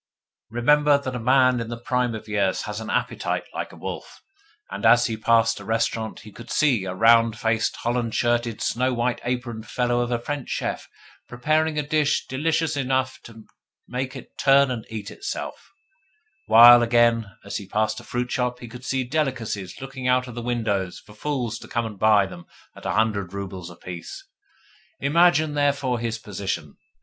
[0.49, 4.23] Remember that a man in the prime of years has an appetite like a wolf;
[4.71, 8.95] and as he passed a restaurant he could see a round faced, holland shirted, snow
[8.95, 10.87] white aproned fellow of a French chef
[11.27, 13.45] preparing a dish delicious enough to
[13.87, 15.69] make it turn to and eat itself;
[16.47, 20.35] while, again, as he passed a fruit shop he could see delicacies looking out of
[20.35, 24.25] a window for fools to come and buy them at a hundred roubles apiece.
[24.99, 26.77] Imagine, therefore, his position!